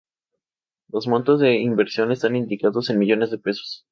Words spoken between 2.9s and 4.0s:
millones de pesos.